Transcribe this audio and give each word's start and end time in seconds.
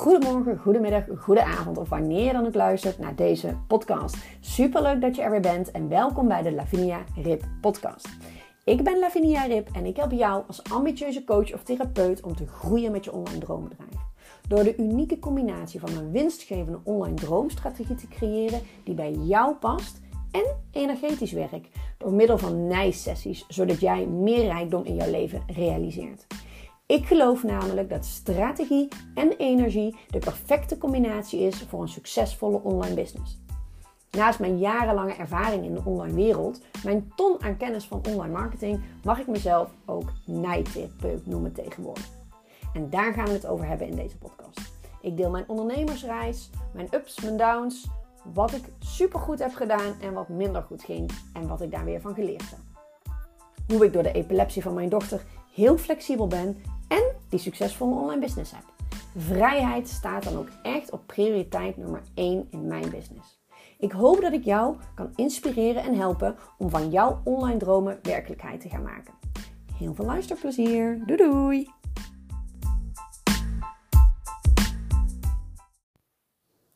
goedemorgen, 0.00 0.58
goedemiddag, 0.58 1.04
goede 1.18 1.44
avond 1.44 1.78
of 1.78 1.88
wanneer 1.88 2.24
je 2.24 2.32
dan 2.32 2.46
ook 2.46 2.54
luistert 2.54 2.98
naar 2.98 3.14
deze 3.14 3.56
podcast. 3.66 4.16
Superleuk 4.40 5.00
dat 5.00 5.16
je 5.16 5.22
er 5.22 5.30
weer 5.30 5.40
bent 5.40 5.70
en 5.70 5.88
welkom 5.88 6.28
bij 6.28 6.42
de 6.42 6.52
Lavinia 6.52 7.04
Rip 7.22 7.44
podcast. 7.60 8.08
Ik 8.64 8.84
ben 8.84 8.98
Lavinia 8.98 9.44
Rip 9.44 9.68
en 9.72 9.86
ik 9.86 9.96
help 9.96 10.12
jou 10.12 10.42
als 10.46 10.62
ambitieuze 10.72 11.24
coach 11.24 11.54
of 11.54 11.62
therapeut 11.62 12.22
om 12.22 12.36
te 12.36 12.46
groeien 12.46 12.92
met 12.92 13.04
je 13.04 13.12
online 13.12 13.38
droombedrijf. 13.38 13.94
Door 14.48 14.64
de 14.64 14.76
unieke 14.76 15.18
combinatie 15.18 15.80
van 15.80 15.96
een 15.96 16.10
winstgevende 16.10 16.80
online 16.84 17.14
droomstrategie 17.14 17.96
te 17.96 18.08
creëren 18.08 18.60
die 18.84 18.94
bij 18.94 19.12
jou 19.12 19.54
past 19.54 20.00
en 20.30 20.56
energetisch 20.72 21.32
werk 21.32 21.68
door 21.98 22.12
middel 22.12 22.38
van 22.38 22.66
nijsessies, 22.66 23.44
zodat 23.48 23.80
jij 23.80 24.06
meer 24.06 24.44
rijkdom 24.44 24.84
in 24.84 24.94
jouw 24.94 25.10
leven 25.10 25.42
realiseert. 25.46 26.26
Ik 26.90 27.06
geloof 27.06 27.42
namelijk 27.42 27.88
dat 27.90 28.04
strategie 28.04 28.88
en 29.14 29.32
energie 29.36 29.96
de 30.08 30.18
perfecte 30.18 30.78
combinatie 30.78 31.40
is 31.40 31.62
voor 31.62 31.82
een 31.82 31.88
succesvolle 31.88 32.62
online 32.62 32.94
business. 32.94 33.38
Naast 34.10 34.38
mijn 34.38 34.58
jarenlange 34.58 35.14
ervaring 35.14 35.64
in 35.64 35.74
de 35.74 35.80
online 35.84 36.14
wereld, 36.14 36.60
mijn 36.84 37.12
ton 37.16 37.42
aan 37.42 37.56
kennis 37.56 37.86
van 37.86 38.02
online 38.08 38.32
marketing, 38.32 38.80
mag 39.04 39.18
ik 39.18 39.26
mezelf 39.26 39.70
ook 39.86 40.12
nijtherapeut 40.26 41.26
noemen 41.26 41.52
tegenwoordig. 41.52 42.08
En 42.74 42.90
daar 42.90 43.12
gaan 43.12 43.26
we 43.26 43.32
het 43.32 43.46
over 43.46 43.66
hebben 43.66 43.86
in 43.86 43.96
deze 43.96 44.18
podcast. 44.18 44.60
Ik 45.00 45.16
deel 45.16 45.30
mijn 45.30 45.48
ondernemersreis, 45.48 46.50
mijn 46.72 46.88
ups, 46.94 47.20
mijn 47.20 47.36
downs, 47.36 47.88
wat 48.32 48.52
ik 48.52 48.64
supergoed 48.78 49.38
heb 49.38 49.54
gedaan 49.54 50.00
en 50.00 50.12
wat 50.12 50.28
minder 50.28 50.62
goed 50.62 50.82
ging 50.82 51.10
en 51.32 51.48
wat 51.48 51.60
ik 51.60 51.70
daar 51.70 51.84
weer 51.84 52.00
van 52.00 52.14
geleerd 52.14 52.50
heb. 52.50 52.58
Hoe 53.68 53.84
ik 53.84 53.92
door 53.92 54.02
de 54.02 54.12
epilepsie 54.12 54.62
van 54.62 54.74
mijn 54.74 54.88
dochter 54.88 55.22
heel 55.54 55.78
flexibel 55.78 56.26
ben 56.26 56.56
en 56.90 57.02
die 57.28 57.38
succesvolle 57.38 58.00
online 58.00 58.20
business 58.20 58.52
heb. 58.52 58.64
Vrijheid 59.16 59.88
staat 59.88 60.24
dan 60.24 60.36
ook 60.36 60.48
echt 60.62 60.90
op 60.90 61.06
prioriteit 61.06 61.76
nummer 61.76 62.02
1 62.14 62.46
in 62.50 62.66
mijn 62.66 62.90
business. 62.90 63.38
Ik 63.78 63.92
hoop 63.92 64.20
dat 64.20 64.32
ik 64.32 64.44
jou 64.44 64.76
kan 64.94 65.12
inspireren 65.16 65.82
en 65.82 65.94
helpen 65.94 66.36
om 66.58 66.70
van 66.70 66.90
jouw 66.90 67.20
online 67.24 67.58
dromen 67.58 67.98
werkelijkheid 68.02 68.60
te 68.60 68.68
gaan 68.68 68.82
maken. 68.82 69.14
Heel 69.74 69.94
veel 69.94 70.04
luisterplezier. 70.04 71.02
Doei 71.06 71.16
doei! 71.16 71.70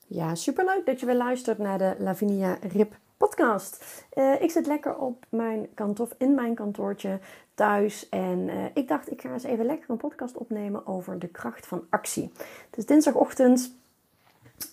Ja, 0.06 0.34
superleuk 0.34 0.86
dat 0.86 1.00
je 1.00 1.06
weer 1.06 1.16
luistert 1.16 1.58
naar 1.58 1.78
de 1.78 1.94
Lavinia 1.98 2.58
Rip 2.72 2.96
podcast. 3.28 4.04
Uh, 4.14 4.42
ik 4.42 4.50
zit 4.50 4.66
lekker 4.66 4.96
op 4.96 5.24
mijn 5.28 5.68
kantoor, 5.74 6.08
in 6.18 6.34
mijn 6.34 6.54
kantoortje 6.54 7.18
thuis. 7.54 8.08
En 8.08 8.48
uh, 8.48 8.64
ik 8.74 8.88
dacht, 8.88 9.10
ik 9.10 9.20
ga 9.20 9.32
eens 9.32 9.44
even 9.44 9.66
lekker 9.66 9.90
een 9.90 9.96
podcast 9.96 10.36
opnemen 10.36 10.86
over 10.86 11.18
de 11.18 11.28
kracht 11.28 11.66
van 11.66 11.86
actie. 11.90 12.32
Het 12.70 12.78
is 12.78 12.86
dinsdagochtend. 12.86 13.76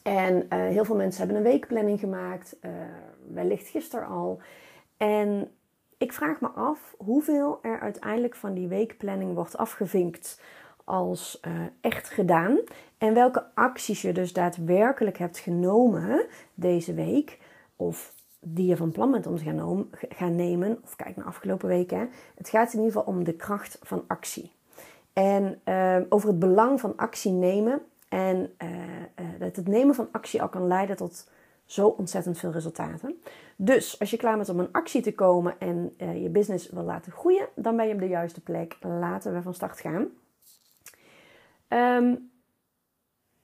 En 0.04 0.36
uh, 0.36 0.44
heel 0.50 0.86
veel 0.86 0.96
mensen 0.96 1.20
hebben 1.20 1.38
een 1.38 1.52
weekplanning 1.52 2.00
gemaakt. 2.00 2.56
wellicht 3.34 3.68
gisteren 3.68 4.08
al. 4.08 4.40
En 4.98 5.52
ik 5.98 6.14
vraag 6.14 6.42
me 6.42 6.48
af 6.48 6.96
hoeveel 6.98 7.60
er 7.62 7.80
uiteindelijk 7.80 8.36
van 8.36 8.54
die 8.54 8.68
weekplanning 8.68 9.34
wordt 9.34 9.58
afgevinkt 9.58 10.42
als 10.84 11.40
echt 11.82 12.10
gedaan. 12.10 12.60
En 12.98 13.14
welke 13.14 13.46
acties 13.54 14.02
je 14.02 14.12
dus 14.12 14.34
daadwerkelijk 14.34 15.18
hebt 15.18 15.38
genomen 15.38 16.26
deze 16.54 16.94
week. 16.94 17.40
Of 17.76 18.14
die 18.44 18.68
je 18.68 18.78
van 18.78 18.92
plan 18.92 19.12
bent 19.12 19.28
om 19.28 19.38
te 19.38 19.78
gaan, 20.10 20.36
nemen, 20.36 20.80
of 20.84 20.96
kijk 20.96 21.16
naar 21.16 21.26
afgelopen 21.26 21.68
weken, 21.68 22.10
het 22.36 22.50
gaat 22.50 22.74
in 22.74 22.80
ieder 22.80 22.94
geval 22.94 23.14
om 23.14 23.24
de 23.24 23.34
kracht 23.34 23.80
van 23.82 24.04
actie. 24.08 24.52
En 25.14 25.62
uh, 25.66 25.98
over 26.10 26.28
het 26.30 26.40
belang 26.40 26.80
van 26.80 26.98
actie 26.98 27.32
nemen 27.32 27.82
en 28.10 28.54
uh, 28.64 28.70
uh, 28.70 29.26
dat 29.40 29.56
het 29.56 29.68
nemen 29.68 29.96
van 29.96 30.08
actie 30.12 30.42
al 30.42 30.50
kan 30.50 30.68
leiden 30.68 30.96
tot 30.96 31.30
zo 31.66 31.88
ontzettend 31.88 32.38
veel 32.38 32.52
resultaten. 32.52 33.22
Dus 33.56 34.00
als 34.00 34.10
je 34.10 34.18
klaar 34.18 34.36
bent 34.36 34.50
om 34.50 34.60
een 34.60 34.72
actie 34.72 35.02
te 35.02 35.14
komen 35.14 35.60
en 35.60 35.94
je 35.98 36.30
business 36.30 36.70
wil 36.70 36.84
laten 36.84 37.12
groeien, 37.12 37.48
dan 37.56 37.76
ben 37.76 37.88
je 37.88 37.94
op 37.94 38.00
de 38.00 38.08
juiste 38.08 38.42
plek. 38.42 38.78
Laten 38.82 39.34
we 39.34 39.42
van 39.42 39.54
start 39.54 39.80
gaan. 39.80 40.08
Um, 41.98 42.31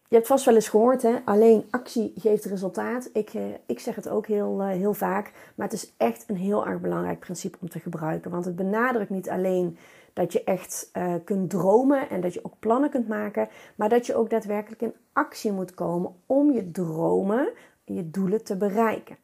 je 0.08 0.16
hebt 0.16 0.28
vast 0.28 0.46
wel 0.46 0.56
eens 0.56 0.70
gehoord, 0.70 1.02
hè? 1.02 1.16
alleen 1.26 1.68
actie 1.70 2.14
geeft 2.16 2.46
resultaat. 2.46 3.10
Ik, 3.14 3.34
eh, 3.34 3.44
ik 3.66 3.80
zeg 3.80 3.96
het 3.96 4.10
ook 4.10 4.28
heel, 4.28 4.62
eh, 4.62 4.68
heel 4.68 4.94
vaak, 4.94 5.32
maar 5.56 5.68
het 5.68 5.76
is 5.76 5.94
echt 5.98 6.24
een 6.28 6.36
heel 6.36 6.68
erg 6.68 6.82
belangrijk 6.82 7.20
principe 7.20 7.58
om 7.62 7.70
te 7.70 7.80
gebruiken. 7.80 8.32
Want 8.32 8.46
het 8.46 8.56
benadrukt 8.56 9.10
niet 9.10 9.30
alleen 9.30 9.78
dat 10.14 10.34
je 10.34 10.44
echt 10.44 10.90
uh, 10.94 11.14
kunt 11.24 11.50
dromen 11.50 12.10
en 12.10 12.22
dat 12.22 12.34
je 12.34 12.46
ook 12.46 12.60
plannen 12.60 12.90
kunt 12.90 13.08
maken, 13.08 13.50
maar 13.76 13.90
dat 13.90 14.06
je 14.06 14.16
ook 14.16 14.30
daadwerkelijk 14.30 14.82
in 14.82 14.94
actie 15.14 15.52
moet 15.52 15.74
komen 15.74 16.16
om 16.26 16.52
je 16.52 16.72
dromen 16.72 17.50
en 17.86 17.94
je 17.94 18.10
doelen 18.10 18.44
te 18.44 18.58
bereiken. 18.58 19.18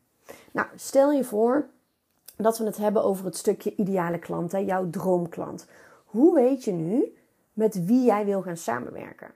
Nou, 0.51 0.67
stel 0.75 1.11
je 1.11 1.23
voor 1.23 1.65
dat 2.37 2.57
we 2.57 2.65
het 2.65 2.77
hebben 2.77 3.03
over 3.03 3.25
het 3.25 3.37
stukje 3.37 3.75
ideale 3.75 4.19
klant, 4.19 4.51
hè, 4.51 4.57
jouw 4.57 4.89
droomklant. 4.89 5.67
Hoe 6.05 6.33
weet 6.33 6.63
je 6.63 6.71
nu 6.71 7.15
met 7.53 7.85
wie 7.85 8.05
jij 8.05 8.25
wil 8.25 8.41
gaan 8.41 8.57
samenwerken? 8.57 9.31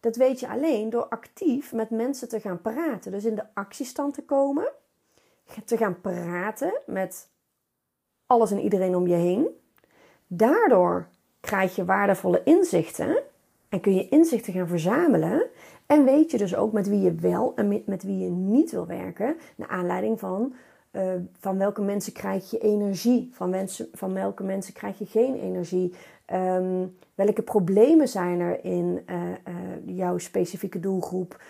Dat 0.00 0.16
weet 0.16 0.40
je 0.40 0.48
alleen 0.48 0.90
door 0.90 1.08
actief 1.08 1.72
met 1.72 1.90
mensen 1.90 2.28
te 2.28 2.40
gaan 2.40 2.60
praten. 2.60 3.12
Dus 3.12 3.24
in 3.24 3.34
de 3.34 3.44
actiestand 3.54 4.14
te 4.14 4.24
komen, 4.24 4.72
te 5.64 5.76
gaan 5.76 6.00
praten 6.00 6.72
met 6.86 7.28
alles 8.26 8.50
en 8.50 8.60
iedereen 8.60 8.96
om 8.96 9.06
je 9.06 9.14
heen. 9.14 9.48
Daardoor 10.26 11.08
krijg 11.40 11.76
je 11.76 11.84
waardevolle 11.84 12.42
inzichten 12.44 13.22
en 13.68 13.80
kun 13.80 13.94
je 13.94 14.08
inzichten 14.08 14.52
gaan 14.52 14.68
verzamelen. 14.68 15.46
En 15.86 16.04
weet 16.04 16.30
je 16.30 16.38
dus 16.38 16.56
ook 16.56 16.72
met 16.72 16.88
wie 16.88 17.00
je 17.00 17.14
wel 17.14 17.52
en 17.56 17.82
met, 17.86 18.02
wie 18.02 18.18
je 18.18 18.30
niet 18.30 18.70
wil 18.70 18.86
werken. 18.86 19.36
Naar 19.56 19.68
aanleiding 19.68 20.18
van 20.20 20.54
uh, 20.92 21.12
van 21.38 21.58
welke 21.58 21.82
mensen 21.82 22.12
krijg 22.12 22.50
je 22.50 22.58
energie, 22.58 23.30
van, 23.32 23.50
mensen, 23.50 23.88
van 23.92 24.14
welke 24.14 24.42
mensen 24.42 24.74
krijg 24.74 24.98
je 24.98 25.06
geen 25.06 25.34
energie. 25.34 25.94
Um, 26.32 26.96
welke 27.14 27.42
problemen 27.42 28.08
zijn 28.08 28.40
er 28.40 28.64
in 28.64 29.02
uh, 29.06 29.22
uh, 29.28 29.34
jouw 29.84 30.18
specifieke 30.18 30.80
doelgroep? 30.80 31.42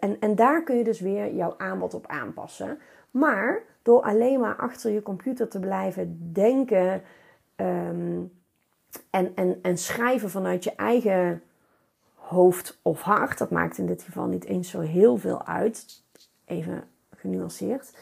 en, 0.00 0.16
en 0.20 0.34
daar 0.34 0.62
kun 0.62 0.76
je 0.76 0.84
dus 0.84 1.00
weer 1.00 1.34
jouw 1.34 1.54
aanbod 1.58 1.94
op 1.94 2.06
aanpassen. 2.06 2.78
Maar 3.10 3.62
door 3.82 4.02
alleen 4.02 4.40
maar 4.40 4.56
achter 4.56 4.90
je 4.90 5.02
computer 5.02 5.48
te 5.48 5.60
blijven 5.60 6.32
denken 6.32 7.02
um, 7.56 8.32
en, 9.10 9.32
en, 9.34 9.58
en 9.62 9.78
schrijven 9.78 10.30
vanuit 10.30 10.64
je 10.64 10.74
eigen 10.74 11.42
hoofd 12.14 12.78
of 12.82 13.02
hart, 13.02 13.38
dat 13.38 13.50
maakt 13.50 13.78
in 13.78 13.86
dit 13.86 14.02
geval 14.02 14.26
niet 14.26 14.44
eens 14.44 14.70
zo 14.70 14.80
heel 14.80 15.16
veel 15.16 15.46
uit, 15.46 16.02
even 16.44 16.84
genuanceerd. 17.16 17.92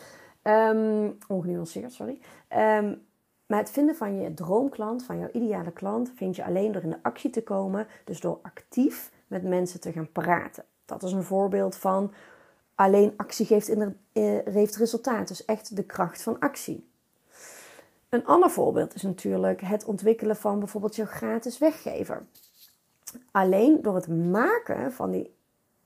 Um, 0.42 1.18
ongenuanceerd, 1.28 1.92
sorry. 1.92 2.18
Um, 2.48 3.06
maar 3.46 3.58
het 3.58 3.70
vinden 3.70 3.96
van 3.96 4.20
je 4.20 4.34
droomklant, 4.34 5.04
van 5.04 5.18
jouw 5.18 5.28
ideale 5.32 5.72
klant, 5.72 6.12
vind 6.14 6.36
je 6.36 6.44
alleen 6.44 6.72
door 6.72 6.82
in 6.82 6.90
de 6.90 7.02
actie 7.02 7.30
te 7.30 7.42
komen. 7.42 7.86
Dus 8.04 8.20
door 8.20 8.38
actief 8.42 9.12
met 9.26 9.42
mensen 9.42 9.80
te 9.80 9.92
gaan 9.92 10.12
praten. 10.12 10.64
Dat 10.84 11.02
is 11.02 11.12
een 11.12 11.22
voorbeeld 11.22 11.76
van 11.76 12.12
alleen 12.74 13.12
actie 13.16 13.46
geeft, 13.46 13.68
in 13.68 13.78
de, 13.78 13.92
uh, 14.46 14.54
geeft 14.54 14.76
resultaat. 14.76 15.28
Dus 15.28 15.44
echt 15.44 15.76
de 15.76 15.84
kracht 15.84 16.22
van 16.22 16.38
actie. 16.38 16.88
Een 18.08 18.26
ander 18.26 18.50
voorbeeld 18.50 18.94
is 18.94 19.02
natuurlijk 19.02 19.60
het 19.60 19.84
ontwikkelen 19.84 20.36
van 20.36 20.58
bijvoorbeeld 20.58 20.96
jouw 20.96 21.06
gratis 21.06 21.58
weggever. 21.58 22.26
Alleen 23.30 23.82
door 23.82 23.94
het 23.94 24.08
maken 24.08 24.92
van 24.92 25.10
die 25.10 25.34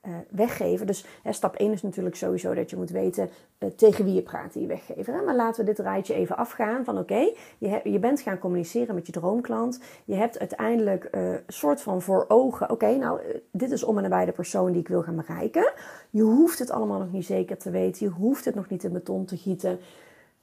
uh, 0.07 0.13
weggeven. 0.29 0.87
Dus 0.87 1.05
hè, 1.23 1.31
stap 1.31 1.55
1 1.55 1.71
is 1.71 1.81
natuurlijk 1.81 2.15
sowieso 2.15 2.53
dat 2.53 2.69
je 2.69 2.75
moet 2.75 2.89
weten 2.89 3.29
uh, 3.59 3.69
tegen 3.69 4.05
wie 4.05 4.13
je 4.13 4.21
praat 4.21 4.53
die 4.53 4.67
weggever. 4.67 5.13
Hè? 5.13 5.21
Maar 5.21 5.35
laten 5.35 5.65
we 5.65 5.71
dit 5.71 5.79
rijtje 5.79 6.13
even 6.13 6.37
afgaan 6.37 6.85
van 6.85 6.97
oké, 6.97 7.29
je, 7.57 7.81
je 7.83 7.99
bent 7.99 8.21
gaan 8.21 8.37
communiceren 8.37 8.95
met 8.95 9.05
je 9.05 9.11
droomklant. 9.11 9.79
Je 10.05 10.15
hebt 10.15 10.39
uiteindelijk 10.39 11.07
uh, 11.11 11.31
een 11.31 11.41
soort 11.47 11.81
van 11.81 12.01
voor 12.01 12.25
ogen, 12.27 12.69
oké, 12.69 12.95
nou 12.95 13.19
dit 13.51 13.71
is 13.71 13.83
om 13.83 13.97
en 13.97 14.03
nabij 14.03 14.25
de 14.25 14.31
persoon 14.31 14.71
die 14.71 14.81
ik 14.81 14.87
wil 14.87 15.01
gaan 15.01 15.15
bereiken. 15.15 15.73
Je 16.09 16.21
hoeft 16.21 16.59
het 16.59 16.71
allemaal 16.71 16.99
nog 16.99 17.11
niet 17.11 17.25
zeker 17.25 17.57
te 17.57 17.69
weten. 17.69 18.05
Je 18.05 18.11
hoeft 18.11 18.45
het 18.45 18.55
nog 18.55 18.69
niet 18.69 18.83
in 18.83 18.93
beton 18.93 19.25
te 19.25 19.37
gieten. 19.37 19.79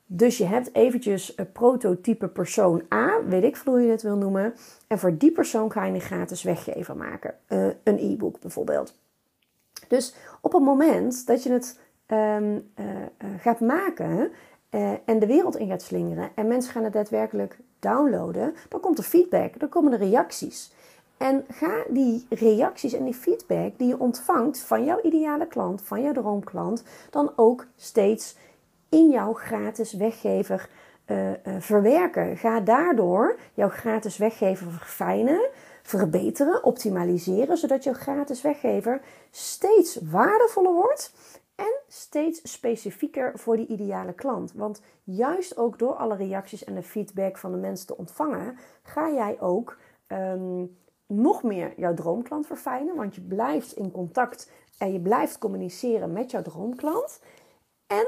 Dus 0.06 0.38
je 0.38 0.44
hebt 0.44 0.74
eventjes 0.74 1.32
een 1.36 1.52
prototype 1.52 2.28
persoon 2.28 2.82
A, 2.94 3.24
weet 3.28 3.44
ik 3.44 3.56
hoe 3.64 3.80
je 3.80 3.90
het 3.90 4.02
wil 4.02 4.16
noemen. 4.16 4.54
En 4.86 4.98
voor 4.98 5.16
die 5.16 5.32
persoon 5.32 5.72
ga 5.72 5.84
je 5.84 5.92
een 5.92 6.00
gratis 6.00 6.42
weggever 6.42 6.96
maken. 6.96 7.34
een 7.84 7.98
e-book 7.98 8.40
bijvoorbeeld. 8.40 8.94
Dus 9.92 10.14
op 10.40 10.52
het 10.52 10.62
moment 10.62 11.26
dat 11.26 11.42
je 11.42 11.52
het 11.52 11.80
um, 12.06 12.72
uh, 12.80 12.86
gaat 13.38 13.60
maken 13.60 14.32
uh, 14.70 14.92
en 15.04 15.18
de 15.18 15.26
wereld 15.26 15.56
in 15.56 15.68
gaat 15.68 15.82
slingeren 15.82 16.30
en 16.34 16.46
mensen 16.46 16.72
gaan 16.72 16.84
het 16.84 16.92
daadwerkelijk 16.92 17.58
downloaden, 17.78 18.54
dan 18.68 18.80
komt 18.80 18.98
er 18.98 19.04
feedback, 19.04 19.58
dan 19.58 19.68
komen 19.68 19.92
er 19.92 19.98
reacties. 19.98 20.72
En 21.16 21.44
ga 21.48 21.84
die 21.88 22.26
reacties 22.28 22.92
en 22.92 23.04
die 23.04 23.14
feedback 23.14 23.78
die 23.78 23.88
je 23.88 23.98
ontvangt 23.98 24.58
van 24.58 24.84
jouw 24.84 25.00
ideale 25.02 25.46
klant, 25.46 25.82
van 25.82 26.02
jouw 26.02 26.12
droomklant, 26.12 26.84
dan 27.10 27.32
ook 27.36 27.66
steeds 27.76 28.36
in 28.88 29.10
jouw 29.10 29.32
gratis 29.32 29.92
weggever 29.92 30.68
verwerken. 31.58 32.36
Ga 32.36 32.60
daardoor 32.60 33.38
jouw 33.54 33.68
gratis 33.68 34.16
weggever 34.16 34.70
verfijnen, 34.70 35.48
verbeteren, 35.82 36.64
optimaliseren, 36.64 37.56
zodat 37.56 37.84
jouw 37.84 37.92
gratis 37.92 38.42
weggever 38.42 39.00
steeds 39.30 39.98
waardevoller 40.10 40.72
wordt 40.72 41.12
en 41.54 41.80
steeds 41.88 42.52
specifieker 42.52 43.32
voor 43.38 43.56
die 43.56 43.66
ideale 43.66 44.12
klant. 44.12 44.52
Want 44.52 44.82
juist 45.04 45.56
ook 45.56 45.78
door 45.78 45.94
alle 45.94 46.16
reacties 46.16 46.64
en 46.64 46.74
de 46.74 46.82
feedback 46.82 47.38
van 47.38 47.52
de 47.52 47.58
mensen 47.58 47.86
te 47.86 47.96
ontvangen, 47.96 48.58
ga 48.82 49.12
jij 49.12 49.40
ook 49.40 49.76
ehm, 50.06 50.64
nog 51.06 51.42
meer 51.42 51.72
jouw 51.76 51.94
droomklant 51.94 52.46
verfijnen. 52.46 52.96
Want 52.96 53.14
je 53.14 53.20
blijft 53.20 53.72
in 53.72 53.90
contact 53.90 54.50
en 54.78 54.92
je 54.92 55.00
blijft 55.00 55.38
communiceren 55.38 56.12
met 56.12 56.30
jouw 56.30 56.42
droomklant. 56.42 57.20
En 57.86 58.06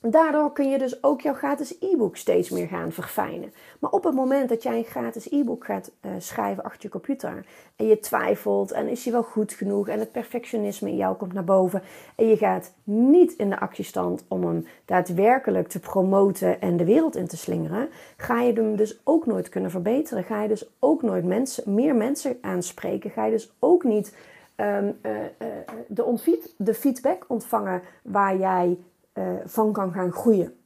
Daardoor 0.00 0.52
kun 0.52 0.70
je 0.70 0.78
dus 0.78 1.02
ook 1.02 1.20
jouw 1.20 1.34
gratis 1.34 1.76
e-book 1.80 2.16
steeds 2.16 2.50
meer 2.50 2.66
gaan 2.66 2.92
verfijnen. 2.92 3.52
Maar 3.78 3.90
op 3.90 4.04
het 4.04 4.14
moment 4.14 4.48
dat 4.48 4.62
jij 4.62 4.78
een 4.78 4.84
gratis 4.84 5.30
e-book 5.30 5.64
gaat 5.64 5.90
uh, 6.00 6.12
schrijven 6.18 6.64
achter 6.64 6.82
je 6.82 6.88
computer 6.88 7.46
en 7.76 7.86
je 7.86 7.98
twijfelt 7.98 8.72
en 8.72 8.88
is 8.88 9.04
hij 9.04 9.12
wel 9.12 9.22
goed 9.22 9.52
genoeg 9.52 9.88
en 9.88 9.98
het 9.98 10.12
perfectionisme 10.12 10.88
in 10.88 10.96
jou 10.96 11.16
komt 11.16 11.32
naar 11.32 11.44
boven 11.44 11.82
en 12.16 12.28
je 12.28 12.36
gaat 12.36 12.72
niet 12.84 13.32
in 13.32 13.50
de 13.50 13.60
actiestand 13.60 14.24
om 14.28 14.44
hem 14.44 14.66
daadwerkelijk 14.84 15.68
te 15.68 15.80
promoten 15.80 16.60
en 16.60 16.76
de 16.76 16.84
wereld 16.84 17.16
in 17.16 17.26
te 17.26 17.36
slingeren, 17.36 17.88
ga 18.16 18.40
je 18.40 18.52
hem 18.52 18.76
dus 18.76 19.00
ook 19.04 19.26
nooit 19.26 19.48
kunnen 19.48 19.70
verbeteren. 19.70 20.24
Ga 20.24 20.42
je 20.42 20.48
dus 20.48 20.68
ook 20.78 21.02
nooit 21.02 21.24
mensen, 21.24 21.74
meer 21.74 21.94
mensen 21.94 22.38
aanspreken. 22.40 23.10
Ga 23.10 23.24
je 23.24 23.30
dus 23.30 23.52
ook 23.58 23.84
niet 23.84 24.16
um, 24.56 24.98
uh, 25.02 25.12
uh, 25.12 25.48
de, 25.86 26.52
de 26.56 26.74
feedback 26.74 27.24
ontvangen 27.28 27.82
waar 28.02 28.36
jij 28.36 28.78
uh, 29.18 29.32
van 29.44 29.72
kan 29.72 29.92
gaan 29.92 30.12
groeien. 30.12 30.56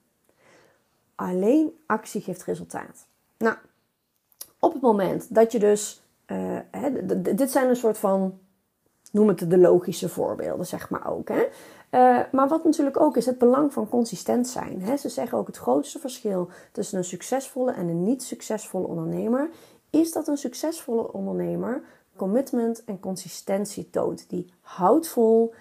Alleen 1.15 1.79
actie 1.87 2.21
geeft 2.21 2.45
resultaat. 2.45 3.07
Nou, 3.39 3.57
op 4.59 4.73
het 4.73 4.83
moment 4.83 5.35
dat 5.35 5.53
je 5.53 5.59
dus, 5.59 6.03
uh, 6.27 6.59
hè, 6.71 7.07
dit 7.37 7.51
zijn 7.51 7.69
een 7.69 7.77
soort 7.77 7.99
van, 7.99 8.39
noem 9.13 9.29
het 9.29 9.51
de 9.51 9.59
logische 9.59 10.09
voorbeelden, 10.09 10.67
zeg 10.67 10.91
maar 10.91 11.11
ook. 11.11 11.29
Hè. 11.29 11.47
Uh, 11.91 12.33
maar 12.33 12.49
wat 12.49 12.65
natuurlijk 12.65 13.01
ook 13.01 13.17
is 13.17 13.27
het 13.27 13.39
belang 13.39 13.73
van 13.73 13.89
consistent 13.89 14.49
zijn. 14.49 14.83
Hè. 14.83 14.97
Ze 14.97 15.09
zeggen 15.09 15.39
ook 15.39 15.47
het 15.47 15.57
grootste 15.57 15.99
verschil 15.99 16.49
tussen 16.73 16.99
een 16.99 17.05
succesvolle 17.05 17.73
en 17.73 17.89
een 17.89 18.05
niet 18.05 18.23
succesvolle 18.23 18.87
ondernemer 18.87 19.51
is 19.91 20.13
dat 20.13 20.29
een 20.29 20.37
succesvolle 20.37 21.13
ondernemer 21.13 21.83
commitment 22.17 22.85
en 22.85 23.01
consistentie 23.01 23.91
toont. 23.91 24.29
Die 24.29 24.53
houdt 24.61 25.09
vol, 25.09 25.55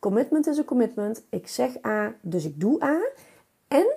Commitment 0.00 0.46
is 0.46 0.56
een 0.56 0.64
commitment. 0.64 1.22
Ik 1.28 1.48
zeg 1.48 1.84
A, 1.86 2.14
dus 2.20 2.44
ik 2.44 2.60
doe 2.60 2.82
A. 2.84 3.00
En 3.68 3.96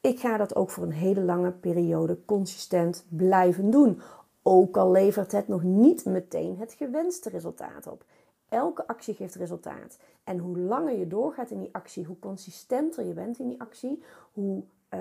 ik 0.00 0.18
ga 0.18 0.36
dat 0.36 0.56
ook 0.56 0.70
voor 0.70 0.84
een 0.84 0.92
hele 0.92 1.20
lange 1.20 1.50
periode 1.50 2.18
consistent 2.24 3.04
blijven 3.08 3.70
doen. 3.70 4.00
Ook 4.42 4.76
al 4.76 4.90
levert 4.90 5.32
het 5.32 5.48
nog 5.48 5.62
niet 5.62 6.04
meteen 6.04 6.56
het 6.58 6.72
gewenste 6.72 7.28
resultaat 7.28 7.86
op. 7.86 8.04
Elke 8.48 8.86
actie 8.86 9.14
geeft 9.14 9.34
resultaat. 9.34 9.98
En 10.24 10.38
hoe 10.38 10.58
langer 10.58 10.98
je 10.98 11.06
doorgaat 11.06 11.50
in 11.50 11.58
die 11.58 11.68
actie, 11.72 12.04
hoe 12.04 12.18
consistenter 12.18 13.06
je 13.06 13.12
bent 13.12 13.38
in 13.38 13.48
die 13.48 13.60
actie, 13.60 14.02
hoe, 14.32 14.62
uh, 14.94 15.00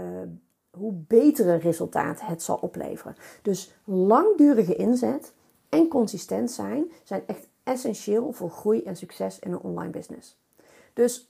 hoe 0.72 0.94
betere 0.94 1.56
resultaat 1.56 2.22
het 2.22 2.44
zal 2.44 2.58
opleveren. 2.62 3.16
Dus 3.42 3.76
langdurige 3.84 4.76
inzet 4.76 5.34
en 5.70 5.88
consistent 5.88 6.52
zijn 6.52 6.92
zijn 7.04 7.24
echt 7.26 7.48
essentieel 7.64 8.32
voor 8.32 8.50
groei 8.50 8.84
en 8.84 8.96
succes 8.96 9.40
in 9.40 9.52
een 9.52 9.60
online 9.60 9.92
business. 9.92 10.38
Dus 10.94 11.28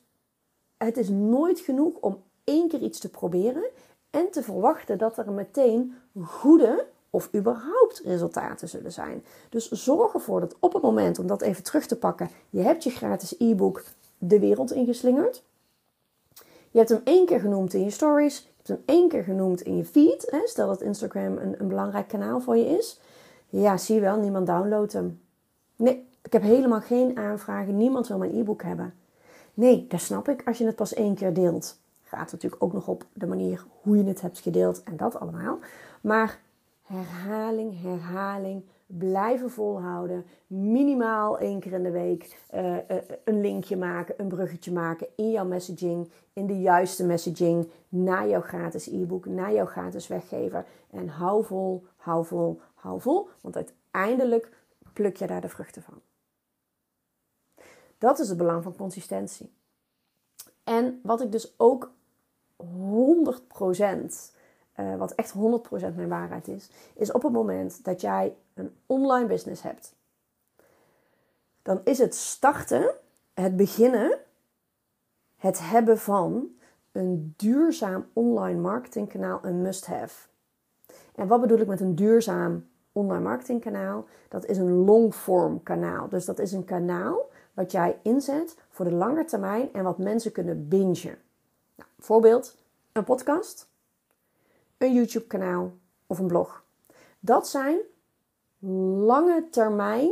het 0.78 0.98
is 0.98 1.10
nooit 1.10 1.60
genoeg 1.60 1.96
om 2.00 2.24
één 2.44 2.68
keer 2.68 2.82
iets 2.82 3.00
te 3.00 3.10
proberen 3.10 3.64
en 4.10 4.32
te 4.32 4.44
verwachten 4.44 4.98
dat 4.98 5.18
er 5.18 5.32
meteen 5.32 5.96
goede 6.24 6.86
of 7.10 7.30
überhaupt 7.36 8.02
resultaten 8.04 8.70
zullen 8.70 8.92
zijn. 8.92 9.24
Dus 9.50 9.70
zorg 9.72 10.14
ervoor 10.14 10.40
dat 10.40 10.56
op 10.60 10.74
het 10.74 10.82
moment, 10.82 11.20
om 11.20 11.28
dat 11.28 11.42
even 11.42 11.64
terug 11.64 11.86
te 11.86 11.98
pakken, 11.98 12.30
je 12.50 12.62
hebt 12.62 12.84
je 12.84 12.90
gratis 12.90 13.36
e-book 13.38 13.84
de 14.18 14.40
wereld 14.40 14.72
ingeslingerd. 14.72 15.44
Je 16.72 16.78
hebt 16.78 16.90
hem 16.90 17.02
één 17.04 17.26
keer 17.26 17.40
genoemd 17.40 17.74
in 17.74 17.84
je 17.84 17.90
stories. 17.90 18.38
Je 18.38 18.50
hebt 18.56 18.68
hem 18.68 18.84
één 18.86 19.10
keer 19.10 19.24
genoemd 19.24 19.62
in 19.62 19.78
je 19.78 19.86
feed. 19.86 20.28
Hè? 20.32 20.40
Stel 20.46 20.68
dat 20.68 20.82
Instagram 20.82 21.38
een, 21.38 21.56
een 21.60 21.68
belangrijk 21.68 22.08
kanaal 22.08 22.42
voor 22.42 22.58
je 22.58 22.66
is. 22.66 23.00
Ja, 23.50 23.78
zie 23.78 23.96
je 23.96 24.02
wel, 24.02 24.18
niemand 24.18 24.48
downloadt 24.48 24.94
hem. 24.94 25.22
Nee, 25.76 26.08
ik 26.24 26.34
heb 26.34 26.42
helemaal 26.42 26.82
geen 26.82 27.18
aanvragen. 27.18 27.78
Niemand 27.78 28.08
wil 28.08 28.18
mijn 28.18 28.36
e-book 28.36 28.64
hebben. 28.64 28.94
Nee, 29.54 29.88
dat 29.88 30.02
snap 30.02 30.30
ik 30.30 30.48
als 30.48 30.58
je 30.58 30.66
het 30.66 30.76
pas 30.76 30.94
één 30.94 31.16
keer 31.16 31.34
deelt. 31.34 31.80
Gaat 32.04 32.32
natuurlijk 32.32 32.64
ook 32.64 32.74
nog 32.74 32.88
op 32.88 33.06
de 33.14 33.28
manier 33.28 33.66
hoe 33.82 33.98
je 33.98 34.04
het 34.04 34.22
hebt 34.22 34.40
gedeeld 34.40 34.84
en 34.84 34.98
dat 34.98 35.20
allemaal. 35.20 35.60
Maar 36.02 36.40
herhaling, 36.84 37.82
herhaling, 37.82 38.64
blijven 38.86 39.52
volhouden. 39.52 40.26
Minimaal 40.48 41.40
één 41.40 41.60
keer 41.60 41.72
in 41.72 41.84
de 41.84 41.92
week 41.92 42.38
uh, 42.54 42.74
uh, 42.74 42.80
een 43.24 43.42
linkje 43.42 43.78
maken, 43.78 44.16
een 44.18 44.28
bruggetje 44.28 44.72
maken 44.72 45.08
in 45.16 45.32
jouw 45.32 45.46
messaging, 45.46 46.10
in 46.34 46.48
de 46.48 46.62
juiste 46.62 47.06
messaging 47.06 47.68
naar 47.90 48.28
jouw 48.28 48.42
gratis 48.42 48.88
e-book, 48.88 49.26
naar 49.26 49.54
jouw 49.54 49.66
gratis 49.66 50.08
weggever. 50.08 50.66
En 50.90 51.08
hou 51.08 51.44
vol, 51.44 51.86
hou 51.96 52.26
vol, 52.26 52.62
hou 52.74 53.02
vol, 53.02 53.30
want 53.42 53.56
uiteindelijk 53.56 54.52
pluk 54.94 55.18
je 55.18 55.28
daar 55.28 55.42
de 55.42 55.50
vruchten 55.50 55.82
van. 55.82 56.02
Dat 58.04 58.20
is 58.20 58.30
het 58.30 58.38
belang 58.38 58.64
van 58.64 58.76
consistentie. 58.76 59.54
En 60.64 61.00
wat 61.04 61.22
ik 61.22 61.32
dus 61.32 61.54
ook 61.58 61.92
100%, 62.56 62.66
uh, 64.80 64.96
wat 64.96 65.12
echt 65.12 65.34
100% 65.34 65.96
mijn 65.96 66.10
waarheid 66.10 66.48
is, 66.48 66.70
is 66.94 67.12
op 67.12 67.24
het 67.24 67.32
moment 67.32 67.84
dat 67.84 68.02
jij 68.02 68.36
een 68.54 68.76
online 68.86 69.28
business 69.28 69.62
hebt, 69.62 69.94
dan 71.62 71.82
is 71.84 71.98
het 71.98 72.16
starten, 72.16 72.96
het 73.34 73.56
beginnen, 73.56 74.18
het 75.36 75.60
hebben 75.60 76.00
van 76.00 76.48
een 76.92 77.34
duurzaam 77.38 78.06
online 78.14 78.60
marketingkanaal 78.60 79.40
een 79.42 79.62
must-have. 79.62 80.28
En 81.16 81.28
wat 81.28 81.42
bedoel 81.42 81.60
ik 81.60 81.68
met 81.68 81.82
een 81.82 81.96
duurzaam 81.96 82.68
online 82.92 83.24
marketingkanaal? 83.24 84.06
Dat 84.30 84.46
is 84.46 84.58
een 84.58 84.86
long-form 84.86 85.64
kanaal. 85.64 86.10
Dus 86.10 86.26
dat 86.26 86.40
is 86.40 86.52
een 86.52 86.66
kanaal 86.66 87.32
wat 87.54 87.72
jij 87.72 88.00
inzet 88.04 88.58
voor 88.70 88.86
de 88.86 88.94
lange 88.94 89.26
termijn 89.26 89.74
en 89.74 89.84
wat 89.84 89.98
mensen 89.98 90.32
kunnen 90.32 90.68
bingen. 90.68 91.18
Nou, 91.76 91.90
voorbeeld, 92.00 92.58
een 92.92 93.04
podcast, 93.04 93.70
een 94.78 94.94
YouTube 94.94 95.28
kanaal 95.28 95.72
of 96.08 96.20
een 96.20 96.28
blog. 96.28 96.64
Dat 97.20 97.48
zijn 97.48 97.78
lange 99.06 99.48
termijn, 99.50 100.12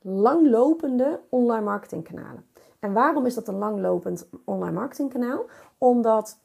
langlopende 0.00 1.20
online 1.28 1.64
marketingkanalen. 1.64 2.46
En 2.78 2.92
waarom 2.92 3.26
is 3.26 3.34
dat 3.34 3.48
een 3.48 3.58
langlopend 3.58 4.28
online 4.44 4.78
marketingkanaal? 4.78 5.44
Omdat 5.78 6.38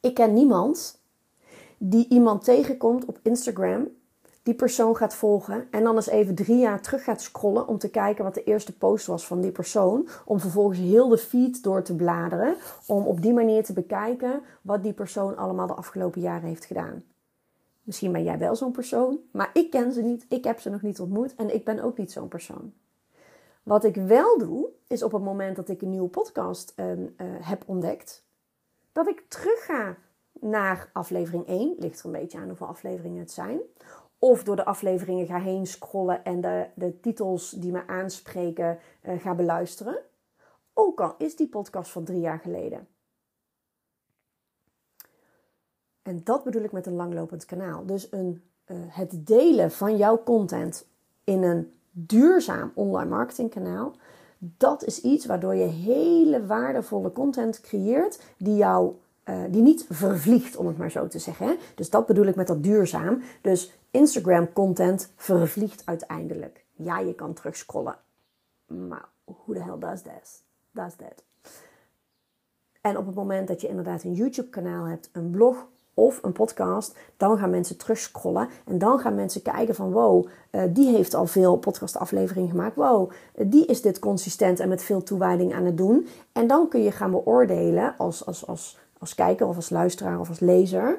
ik 0.00 0.14
ken 0.14 0.32
niemand 0.32 1.02
die 1.78 2.08
iemand 2.08 2.44
tegenkomt 2.44 3.04
op 3.04 3.18
Instagram 3.22 3.88
die 4.44 4.54
persoon 4.54 4.96
gaat 4.96 5.14
volgen 5.14 5.66
en 5.70 5.82
dan 5.82 5.96
eens 5.96 6.08
even 6.08 6.34
drie 6.34 6.58
jaar 6.58 6.80
terug 6.80 7.04
gaat 7.04 7.22
scrollen 7.22 7.66
om 7.66 7.78
te 7.78 7.90
kijken 7.90 8.24
wat 8.24 8.34
de 8.34 8.44
eerste 8.44 8.76
post 8.76 9.06
was 9.06 9.26
van 9.26 9.40
die 9.40 9.50
persoon. 9.50 10.08
Om 10.24 10.40
vervolgens 10.40 10.78
heel 10.78 11.08
de 11.08 11.18
feed 11.18 11.62
door 11.62 11.82
te 11.82 11.96
bladeren. 11.96 12.56
Om 12.86 13.06
op 13.06 13.22
die 13.22 13.32
manier 13.32 13.64
te 13.64 13.72
bekijken 13.72 14.42
wat 14.62 14.82
die 14.82 14.92
persoon 14.92 15.36
allemaal 15.36 15.66
de 15.66 15.74
afgelopen 15.74 16.20
jaren 16.20 16.48
heeft 16.48 16.64
gedaan. 16.64 17.02
Misschien 17.82 18.12
ben 18.12 18.22
jij 18.22 18.38
wel 18.38 18.56
zo'n 18.56 18.72
persoon, 18.72 19.18
maar 19.30 19.50
ik 19.52 19.70
ken 19.70 19.92
ze 19.92 20.02
niet. 20.02 20.26
Ik 20.28 20.44
heb 20.44 20.60
ze 20.60 20.70
nog 20.70 20.82
niet 20.82 21.00
ontmoet 21.00 21.34
en 21.34 21.54
ik 21.54 21.64
ben 21.64 21.80
ook 21.80 21.98
niet 21.98 22.12
zo'n 22.12 22.28
persoon. 22.28 22.72
Wat 23.62 23.84
ik 23.84 23.94
wel 23.94 24.38
doe, 24.38 24.68
is 24.86 25.02
op 25.02 25.12
het 25.12 25.22
moment 25.22 25.56
dat 25.56 25.68
ik 25.68 25.82
een 25.82 25.90
nieuwe 25.90 26.08
podcast 26.08 26.72
uh, 26.76 26.90
uh, 26.92 27.06
heb 27.40 27.62
ontdekt, 27.66 28.24
dat 28.92 29.08
ik 29.08 29.24
terug 29.28 29.64
ga 29.64 29.96
naar 30.40 30.90
aflevering 30.92 31.46
1. 31.46 31.74
Ligt 31.78 32.00
er 32.00 32.06
een 32.06 32.12
beetje 32.12 32.38
aan 32.38 32.48
hoeveel 32.48 32.66
afleveringen 32.66 33.18
het 33.18 33.30
zijn. 33.30 33.58
Of 34.24 34.42
door 34.42 34.56
de 34.56 34.64
afleveringen 34.64 35.26
ga 35.26 35.38
heen 35.38 35.66
scrollen 35.66 36.24
en 36.24 36.40
de, 36.40 36.66
de 36.74 37.00
titels 37.00 37.50
die 37.50 37.72
me 37.72 37.86
aanspreken 37.86 38.78
uh, 39.02 39.20
ga 39.20 39.34
beluisteren. 39.34 39.98
Ook 40.72 41.00
al 41.00 41.14
is 41.18 41.36
die 41.36 41.48
podcast 41.48 41.90
van 41.90 42.04
drie 42.04 42.20
jaar 42.20 42.38
geleden. 42.38 42.88
En 46.02 46.20
dat 46.24 46.44
bedoel 46.44 46.62
ik 46.62 46.72
met 46.72 46.86
een 46.86 46.94
langlopend 46.94 47.44
kanaal. 47.44 47.86
Dus 47.86 48.12
een, 48.12 48.42
uh, 48.66 48.76
het 48.88 49.26
delen 49.26 49.70
van 49.70 49.96
jouw 49.96 50.22
content 50.22 50.86
in 51.24 51.42
een 51.42 51.72
duurzaam 51.90 52.72
online 52.74 53.10
marketingkanaal. 53.10 53.92
Dat 54.38 54.84
is 54.84 55.00
iets 55.00 55.26
waardoor 55.26 55.54
je 55.54 55.64
hele 55.64 56.46
waardevolle 56.46 57.12
content 57.12 57.60
creëert 57.60 58.22
die 58.38 58.56
jou 58.56 58.94
uh, 59.24 59.42
die 59.50 59.62
niet 59.62 59.86
vervliegt, 59.90 60.56
om 60.56 60.66
het 60.66 60.78
maar 60.78 60.90
zo 60.90 61.06
te 61.06 61.18
zeggen. 61.18 61.46
Hè? 61.46 61.54
Dus 61.74 61.90
dat 61.90 62.06
bedoel 62.06 62.26
ik 62.26 62.34
met 62.34 62.46
dat 62.46 62.62
duurzaam. 62.62 63.22
Dus 63.40 63.72
Instagram 63.94 64.52
content 64.52 65.12
vervliegt 65.16 65.82
uiteindelijk. 65.84 66.64
Ja, 66.72 66.98
je 66.98 67.14
kan 67.14 67.32
terugscrollen. 67.32 67.96
Maar 68.66 69.08
hoe 69.24 69.54
de 69.54 69.62
hell 69.62 69.78
does 69.78 70.02
that? 70.02 70.42
Does 70.70 70.94
that? 70.94 71.24
En 72.80 72.98
op 72.98 73.06
het 73.06 73.14
moment 73.14 73.48
dat 73.48 73.60
je 73.60 73.68
inderdaad 73.68 74.02
een 74.02 74.14
YouTube 74.14 74.48
kanaal 74.48 74.84
hebt, 74.84 75.10
een 75.12 75.30
blog 75.30 75.66
of 75.94 76.22
een 76.22 76.32
podcast, 76.32 76.96
dan 77.16 77.38
gaan 77.38 77.50
mensen 77.50 77.76
terugscrollen 77.76 78.48
en 78.66 78.78
dan 78.78 78.98
gaan 78.98 79.14
mensen 79.14 79.42
kijken 79.42 79.74
van 79.74 79.92
wow, 79.92 80.26
uh, 80.50 80.62
die 80.68 80.88
heeft 80.88 81.14
al 81.14 81.26
veel 81.26 81.56
podcastafleveringen 81.56 82.50
gemaakt. 82.50 82.76
Wow, 82.76 83.10
uh, 83.10 83.46
die 83.50 83.66
is 83.66 83.82
dit 83.82 83.98
consistent 83.98 84.60
en 84.60 84.68
met 84.68 84.82
veel 84.82 85.02
toewijding 85.02 85.54
aan 85.54 85.64
het 85.64 85.76
doen. 85.76 86.08
En 86.32 86.46
dan 86.46 86.68
kun 86.68 86.82
je 86.82 86.92
gaan 86.92 87.10
beoordelen 87.10 87.94
als, 87.98 88.26
als, 88.26 88.46
als, 88.46 88.78
als 88.98 89.14
kijker 89.14 89.46
of 89.46 89.56
als 89.56 89.70
luisteraar 89.70 90.20
of 90.20 90.28
als 90.28 90.40
lezer. 90.40 90.98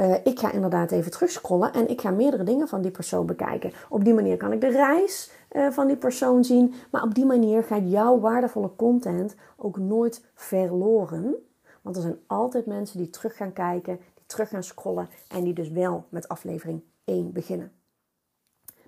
Uh, 0.00 0.14
ik 0.24 0.38
ga 0.38 0.52
inderdaad 0.52 0.90
even 0.90 1.10
terugscrollen 1.10 1.72
en 1.72 1.88
ik 1.88 2.00
ga 2.00 2.10
meerdere 2.10 2.42
dingen 2.42 2.68
van 2.68 2.82
die 2.82 2.90
persoon 2.90 3.26
bekijken. 3.26 3.72
Op 3.88 4.04
die 4.04 4.14
manier 4.14 4.36
kan 4.36 4.52
ik 4.52 4.60
de 4.60 4.70
reis 4.70 5.30
van 5.70 5.86
die 5.86 5.96
persoon 5.96 6.44
zien, 6.44 6.74
maar 6.90 7.02
op 7.02 7.14
die 7.14 7.24
manier 7.24 7.62
gaat 7.62 7.90
jouw 7.90 8.20
waardevolle 8.20 8.70
content 8.76 9.34
ook 9.56 9.78
nooit 9.78 10.24
verloren. 10.34 11.34
Want 11.82 11.96
er 11.96 12.02
zijn 12.02 12.18
altijd 12.26 12.66
mensen 12.66 12.98
die 12.98 13.10
terug 13.10 13.36
gaan 13.36 13.52
kijken, 13.52 14.00
terug 14.26 14.48
gaan 14.48 14.62
scrollen 14.62 15.08
en 15.28 15.44
die 15.44 15.54
dus 15.54 15.70
wel 15.70 16.04
met 16.08 16.28
aflevering 16.28 16.82
1 17.04 17.32
beginnen. 17.32 17.72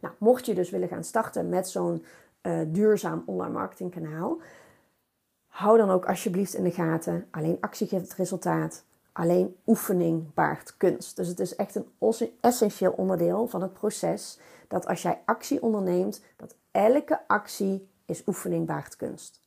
Nou, 0.00 0.14
mocht 0.18 0.46
je 0.46 0.54
dus 0.54 0.70
willen 0.70 0.88
gaan 0.88 1.04
starten 1.04 1.48
met 1.48 1.68
zo'n 1.68 2.04
uh, 2.42 2.60
duurzaam 2.66 3.22
online 3.26 3.52
marketing 3.52 3.90
kanaal, 3.90 4.38
hou 5.46 5.78
dan 5.78 5.90
ook 5.90 6.06
alsjeblieft 6.06 6.54
in 6.54 6.64
de 6.64 6.70
gaten. 6.70 7.26
Alleen 7.30 7.56
actie 7.60 7.86
geeft 7.86 8.08
het 8.08 8.14
resultaat. 8.14 8.84
Alleen 9.12 9.56
oefening 9.66 10.34
baart 10.34 10.76
kunst. 10.76 11.16
Dus 11.16 11.28
het 11.28 11.40
is 11.40 11.56
echt 11.56 11.74
een 11.74 12.32
essentieel 12.40 12.92
onderdeel 12.92 13.46
van 13.46 13.62
het 13.62 13.72
proces 13.72 14.38
dat 14.68 14.86
als 14.86 15.02
jij 15.02 15.22
actie 15.24 15.62
onderneemt, 15.62 16.22
dat 16.36 16.54
elke 16.70 17.20
actie 17.26 17.88
is 18.06 18.22
oefening 18.26 18.66
baart 18.66 18.96
kunst. 18.96 19.40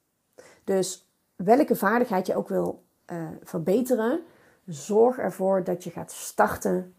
Dus 0.64 1.08
welke 1.36 1.76
vaardigheid 1.76 2.28
je 2.28 2.36
ook 2.36 2.48
wil 2.48 2.84
uh, 3.12 3.28
verbeteren, 3.44 4.24
Zorg 4.66 5.18
ervoor 5.18 5.64
dat 5.64 5.84
je 5.84 5.90
gaat 5.90 6.12
starten. 6.12 6.94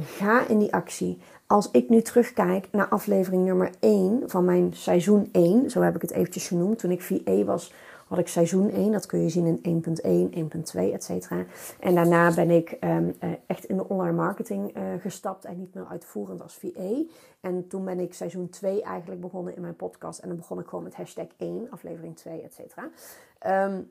Ga 0.00 0.46
in 0.46 0.58
die 0.58 0.74
actie. 0.74 1.18
Als 1.46 1.70
ik 1.70 1.88
nu 1.88 2.02
terugkijk 2.02 2.68
naar 2.70 2.88
aflevering 2.88 3.44
nummer 3.44 3.70
1 3.80 4.22
van 4.26 4.44
mijn 4.44 4.72
seizoen 4.74 5.28
1, 5.32 5.70
zo 5.70 5.80
heb 5.80 5.94
ik 5.94 6.02
het 6.02 6.10
eventjes 6.10 6.48
genoemd. 6.48 6.78
Toen 6.78 6.90
ik 6.90 7.02
VA 7.02 7.44
was, 7.44 7.72
had 8.12 8.20
ik 8.20 8.28
seizoen 8.28 8.70
1. 8.70 8.92
Dat 8.92 9.06
kun 9.06 9.22
je 9.22 9.28
zien 9.28 9.60
in 9.62 9.82
1.1, 10.32 10.78
1.2, 10.78 10.92
et 10.92 11.04
cetera. 11.04 11.44
En 11.80 11.94
daarna 11.94 12.34
ben 12.34 12.50
ik 12.50 12.76
um, 12.80 13.16
echt 13.46 13.64
in 13.64 13.76
de 13.76 13.88
online 13.88 14.16
marketing 14.16 14.76
uh, 14.76 14.82
gestapt 15.00 15.44
en 15.44 15.58
niet 15.58 15.74
meer 15.74 15.86
uitvoerend 15.86 16.42
als 16.42 16.54
VA. 16.54 17.02
En 17.40 17.68
toen 17.68 17.84
ben 17.84 18.00
ik 18.00 18.14
seizoen 18.14 18.48
2 18.48 18.82
eigenlijk 18.82 19.20
begonnen 19.20 19.56
in 19.56 19.60
mijn 19.60 19.76
podcast. 19.76 20.18
En 20.18 20.28
dan 20.28 20.36
begon 20.36 20.58
ik 20.58 20.66
gewoon 20.66 20.84
met 20.84 20.94
hashtag 20.94 21.26
1, 21.36 21.70
aflevering 21.70 22.16
2, 22.16 22.42
et 22.42 22.54
cetera. 22.54 22.88
Um, 23.66 23.90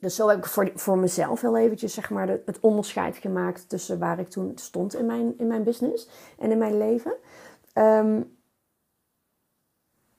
dus 0.00 0.14
zo 0.14 0.28
heb 0.28 0.38
ik 0.38 0.46
voor, 0.46 0.70
voor 0.74 0.98
mezelf 0.98 1.40
heel 1.40 1.56
eventjes 1.56 1.94
zeg 1.94 2.10
maar, 2.10 2.28
het 2.28 2.60
onderscheid 2.60 3.16
gemaakt 3.16 3.68
tussen 3.68 3.98
waar 3.98 4.18
ik 4.18 4.28
toen 4.28 4.52
stond 4.54 4.94
in 4.94 5.06
mijn, 5.06 5.38
in 5.38 5.46
mijn 5.46 5.62
business 5.62 6.08
en 6.38 6.50
in 6.50 6.58
mijn 6.58 6.78
leven. 6.78 7.14
Um, 7.74 8.36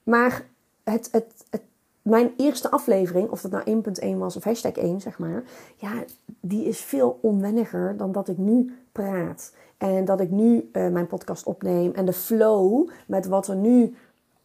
maar 0.03 0.45
het, 0.83 1.09
het, 1.11 1.45
het, 1.49 1.63
mijn 2.09 2.33
eerste 2.37 2.71
aflevering, 2.71 3.29
of 3.29 3.41
dat 3.41 3.51
nou 3.51 3.83
1.1 4.13 4.17
was 4.17 4.35
of 4.35 4.43
hashtag 4.43 4.71
1, 4.71 5.01
zeg 5.01 5.19
maar, 5.19 5.43
ja, 5.75 6.03
die 6.39 6.65
is 6.65 6.81
veel 6.81 7.19
onwenniger 7.21 7.97
dan 7.97 8.11
dat 8.11 8.27
ik 8.27 8.37
nu 8.37 8.73
praat. 8.91 9.53
En 9.77 10.05
dat 10.05 10.19
ik 10.19 10.29
nu 10.29 10.69
uh, 10.73 10.87
mijn 10.87 11.07
podcast 11.07 11.45
opneem 11.45 11.91
en 11.93 12.05
de 12.05 12.13
flow 12.13 12.89
met 13.07 13.25
wat 13.25 13.47
er 13.47 13.55
nu 13.55 13.95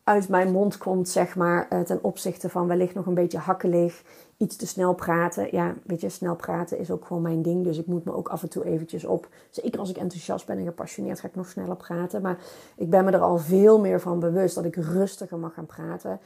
uit 0.04 0.28
mijn 0.28 0.52
mond 0.52 0.78
komt, 0.78 1.08
zeg 1.08 1.36
maar, 1.36 1.66
uh, 1.72 1.80
ten 1.80 2.04
opzichte 2.04 2.48
van 2.48 2.66
wellicht 2.66 2.94
nog 2.94 3.06
een 3.06 3.14
beetje 3.14 3.38
hakkelig, 3.38 4.02
iets 4.36 4.56
te 4.56 4.66
snel 4.66 4.94
praten. 4.94 5.48
Ja, 5.50 5.74
weet 5.84 6.00
je, 6.00 6.08
snel 6.08 6.36
praten 6.36 6.78
is 6.78 6.90
ook 6.90 7.04
gewoon 7.04 7.22
mijn 7.22 7.42
ding. 7.42 7.64
Dus 7.64 7.78
ik 7.78 7.86
moet 7.86 8.04
me 8.04 8.14
ook 8.14 8.28
af 8.28 8.42
en 8.42 8.48
toe 8.48 8.64
eventjes 8.64 9.04
op. 9.04 9.28
Zeker 9.50 9.80
als 9.80 9.90
ik 9.90 9.96
enthousiast 9.96 10.46
ben 10.46 10.58
en 10.58 10.64
gepassioneerd, 10.64 11.20
ga 11.20 11.28
ik 11.28 11.34
nog 11.34 11.48
sneller 11.48 11.76
praten. 11.76 12.22
Maar 12.22 12.38
ik 12.76 12.90
ben 12.90 13.04
me 13.04 13.10
er 13.10 13.20
al 13.20 13.38
veel 13.38 13.80
meer 13.80 14.00
van 14.00 14.18
bewust 14.18 14.54
dat 14.54 14.64
ik 14.64 14.76
rustiger 14.76 15.38
mag 15.38 15.54
gaan 15.54 15.66
praten. 15.66 16.20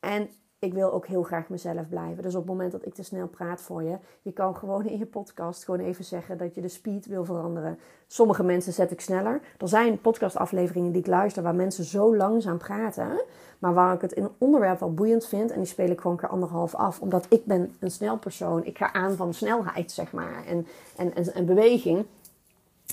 En 0.00 0.28
ik 0.64 0.74
wil 0.74 0.92
ook 0.92 1.06
heel 1.06 1.22
graag 1.22 1.48
mezelf 1.48 1.88
blijven. 1.88 2.22
Dus 2.22 2.34
op 2.34 2.40
het 2.40 2.50
moment 2.50 2.72
dat 2.72 2.86
ik 2.86 2.94
te 2.94 3.02
snel 3.02 3.26
praat 3.26 3.60
voor 3.60 3.82
je, 3.82 3.96
je 4.22 4.32
kan 4.32 4.56
gewoon 4.56 4.86
in 4.86 4.98
je 4.98 5.06
podcast 5.06 5.64
gewoon 5.64 5.80
even 5.80 6.04
zeggen 6.04 6.38
dat 6.38 6.54
je 6.54 6.60
de 6.60 6.68
speed 6.68 7.06
wil 7.06 7.24
veranderen. 7.24 7.78
Sommige 8.06 8.42
mensen 8.42 8.72
zet 8.72 8.90
ik 8.90 9.00
sneller. 9.00 9.40
Er 9.58 9.68
zijn 9.68 10.00
podcastafleveringen 10.00 10.92
die 10.92 11.00
ik 11.00 11.06
luister 11.06 11.42
waar 11.42 11.54
mensen 11.54 11.84
zo 11.84 12.16
langzaam 12.16 12.58
praten, 12.58 13.22
maar 13.58 13.74
waar 13.74 13.94
ik 13.94 14.00
het 14.00 14.12
in 14.12 14.22
een 14.22 14.34
onderwerp 14.38 14.80
wel 14.80 14.94
boeiend 14.94 15.26
vind 15.26 15.50
en 15.50 15.58
die 15.58 15.68
speel 15.68 15.90
ik 15.90 16.00
gewoon 16.00 16.16
keer 16.16 16.28
anderhalf 16.28 16.74
af, 16.74 17.00
omdat 17.00 17.26
ik 17.28 17.44
ben 17.44 17.76
een 17.78 17.90
snel 17.90 18.18
persoon. 18.18 18.64
Ik 18.64 18.78
ga 18.78 18.92
aan 18.92 19.16
van 19.16 19.34
snelheid, 19.34 19.92
zeg 19.92 20.12
maar, 20.12 20.44
en, 20.46 20.66
en, 20.96 21.14
en, 21.14 21.34
en 21.34 21.46
beweging. 21.46 22.04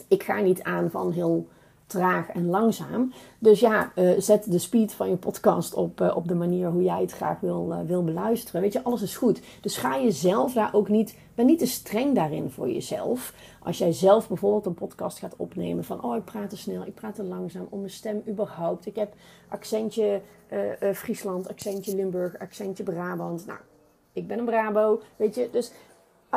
Ik 0.08 0.24
ga 0.24 0.40
niet 0.40 0.64
aan 0.64 0.90
van 0.90 1.12
heel 1.12 1.48
traag 1.92 2.30
en 2.30 2.50
langzaam. 2.50 3.14
Dus 3.40 3.60
ja, 3.60 3.92
uh, 3.96 4.20
zet 4.20 4.52
de 4.52 4.60
speed 4.60 4.94
van 4.94 5.10
je 5.10 5.16
podcast 5.16 5.74
op, 5.74 6.02
uh, 6.02 6.16
op 6.16 6.28
de 6.28 6.36
manier 6.36 6.70
hoe 6.70 6.84
jij 6.84 7.02
het 7.02 7.12
graag 7.12 7.40
wil, 7.40 7.68
uh, 7.72 7.80
wil 7.88 8.04
beluisteren. 8.04 8.62
Weet 8.62 8.74
je, 8.74 8.84
alles 8.84 9.02
is 9.02 9.18
goed. 9.18 9.42
Dus 9.62 9.78
ga 9.78 10.00
jezelf 10.00 10.54
daar 10.54 10.74
ook 10.74 10.90
niet, 10.90 11.18
ben 11.36 11.46
niet 11.46 11.60
te 11.60 11.66
streng 11.66 12.16
daarin 12.16 12.50
voor 12.50 12.70
jezelf. 12.70 13.34
Als 13.64 13.78
jij 13.78 13.92
zelf 13.92 14.28
bijvoorbeeld 14.28 14.66
een 14.66 14.74
podcast 14.74 15.20
gaat 15.20 15.36
opnemen 15.36 15.84
van, 15.84 16.04
oh 16.04 16.16
ik 16.16 16.26
praat 16.26 16.50
te 16.50 16.58
snel, 16.58 16.86
ik 16.86 16.96
praat 16.96 17.16
te 17.16 17.24
langzaam, 17.24 17.68
om 17.70 17.80
mijn 17.80 17.92
stem 17.92 18.24
überhaupt. 18.28 18.86
Ik 18.86 18.96
heb 18.96 19.14
accentje 19.48 20.22
Friesland, 20.94 21.50
accentje 21.50 21.96
Limburg, 21.96 22.40
accentje 22.40 22.84
Brabant. 22.84 23.46
Nou, 23.46 23.60
ik 24.14 24.28
ben 24.28 24.40
een 24.40 24.46
Brabo, 24.46 25.02
weet 25.16 25.36
je. 25.36 25.50
Dus 25.52 25.72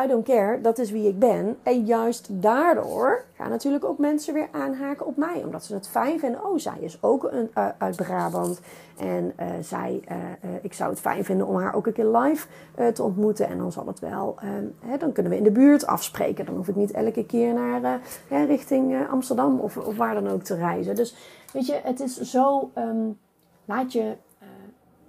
I 0.03 0.07
don't 0.07 0.25
care, 0.25 0.61
dat 0.61 0.79
is 0.79 0.91
wie 0.91 1.09
ik 1.09 1.19
ben. 1.19 1.57
En 1.63 1.85
juist 1.85 2.29
daardoor 2.31 3.25
gaan 3.33 3.51
natuurlijk 3.51 3.85
ook 3.85 3.99
mensen 3.99 4.35
weer 4.35 4.49
aanhaken 4.51 5.07
op 5.07 5.17
mij. 5.17 5.43
Omdat 5.45 5.65
ze 5.65 5.75
het 5.75 5.89
fijn 5.89 6.19
vinden. 6.19 6.45
Oh, 6.45 6.59
zij 6.59 6.79
is 6.81 7.03
ook 7.03 7.25
een, 7.25 7.51
uh, 7.59 7.69
uit 7.79 7.97
Brabant. 7.97 8.61
En 8.99 9.33
uh, 9.41 9.47
zij, 9.61 10.03
uh, 10.11 10.17
ik 10.63 10.73
zou 10.73 10.91
het 10.91 11.01
fijn 11.01 11.25
vinden 11.25 11.47
om 11.47 11.57
haar 11.57 11.75
ook 11.75 11.87
een 11.87 11.93
keer 11.93 12.17
live 12.17 12.47
te 12.93 13.03
ontmoeten. 13.03 13.49
En 13.49 13.59
dan 13.59 13.73
zal 13.73 13.87
het 13.87 13.99
wel, 13.99 14.37
hè, 14.79 14.97
dan 14.97 15.13
kunnen 15.13 15.33
we 15.33 15.39
in 15.39 15.45
de 15.45 15.51
buurt 15.51 15.87
afspreken. 15.87 16.47
Dan 16.47 16.57
hoef 16.57 16.69
ik 16.69 16.77
niet 16.77 16.91
elke 16.91 17.27
keer 17.27 17.55
naar 17.55 18.01
hè, 18.29 18.45
richting 18.45 19.09
Amsterdam 19.11 19.61
of, 19.61 19.77
of, 19.77 19.97
waar 19.97 20.15
dan 20.15 20.29
ook 20.29 20.43
te 20.43 20.55
reizen. 20.55 20.95
Dus 20.95 21.17
weet 21.53 21.67
je, 21.67 21.81
het 21.83 22.01
is 22.01 22.21
zo, 22.21 22.71
um, 22.75 23.19
laat 23.65 23.93
je, 23.93 24.17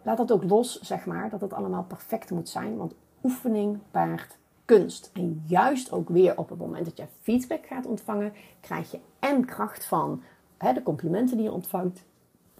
laat 0.01 0.17
dat 0.17 0.31
ook 0.31 0.43
los, 0.43 0.79
zeg 0.81 1.05
maar. 1.05 1.29
Dat 1.29 1.41
het 1.41 1.53
allemaal 1.53 1.85
perfect 1.87 2.31
moet 2.31 2.49
zijn. 2.49 2.77
Want 2.77 2.95
oefening 3.23 3.77
baart 3.91 4.37
kunst. 4.65 5.09
En 5.13 5.43
juist 5.47 5.91
ook 5.91 6.09
weer 6.09 6.37
op 6.37 6.49
het 6.49 6.59
moment 6.59 6.85
dat 6.85 6.97
je 6.97 7.05
feedback 7.21 7.65
gaat 7.65 7.85
ontvangen, 7.85 8.33
krijg 8.59 8.91
je 8.91 8.99
en 9.19 9.45
kracht 9.45 9.85
van 9.85 10.23
hè, 10.57 10.73
de 10.73 10.83
complimenten 10.83 11.37
die 11.37 11.45
je 11.45 11.51
ontvangt 11.51 12.03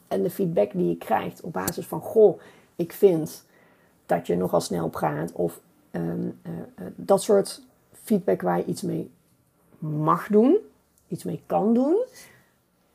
en 0.08 0.24
de 0.24 0.30
feedback 0.30 0.72
die 0.72 0.90
je 0.90 0.98
krijgt 0.98 1.42
op 1.42 1.54
basis 1.54 1.86
van: 1.86 2.02
Goh, 2.02 2.40
ik 2.76 2.94
vind 2.94 3.46
dat 4.06 4.28
je 4.28 4.36
nogal 4.36 4.62
snel 4.62 4.90
praat. 4.90 5.32
Of 5.32 5.62
um, 5.92 6.40
uh, 6.44 6.54
uh, 6.54 6.86
dat 6.96 7.24
soort 7.24 7.62
feedback 8.04 8.42
waar 8.42 8.58
je 8.58 8.66
iets 8.66 8.82
mee 8.82 9.12
mag 9.78 10.28
doen, 10.28 10.58
iets 11.08 11.24
mee 11.24 11.42
kan 11.46 11.74
doen. 11.74 12.04